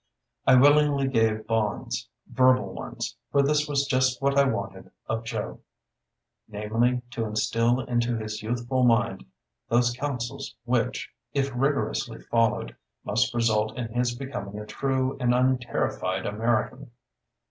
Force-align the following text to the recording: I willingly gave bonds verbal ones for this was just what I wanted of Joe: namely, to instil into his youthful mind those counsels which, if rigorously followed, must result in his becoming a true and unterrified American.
I 0.47 0.55
willingly 0.55 1.07
gave 1.07 1.45
bonds 1.45 2.09
verbal 2.25 2.73
ones 2.73 3.17
for 3.31 3.43
this 3.43 3.67
was 3.67 3.85
just 3.85 4.19
what 4.19 4.35
I 4.35 4.45
wanted 4.45 4.89
of 5.05 5.23
Joe: 5.23 5.59
namely, 6.47 7.03
to 7.11 7.23
instil 7.27 7.81
into 7.81 8.17
his 8.17 8.41
youthful 8.41 8.83
mind 8.83 9.23
those 9.69 9.95
counsels 9.95 10.55
which, 10.65 11.11
if 11.33 11.51
rigorously 11.53 12.19
followed, 12.19 12.75
must 13.05 13.31
result 13.35 13.77
in 13.77 13.89
his 13.93 14.15
becoming 14.15 14.57
a 14.59 14.65
true 14.65 15.17
and 15.19 15.35
unterrified 15.35 16.25
American. 16.25 16.89